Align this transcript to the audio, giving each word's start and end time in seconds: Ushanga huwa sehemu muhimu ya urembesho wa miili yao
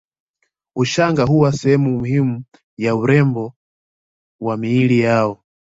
Ushanga 0.75 1.23
huwa 1.23 1.51
sehemu 1.53 1.91
muhimu 1.97 2.43
ya 2.77 2.95
urembesho 2.95 3.53
wa 4.41 4.57
miili 4.57 4.99
yao 4.99 5.43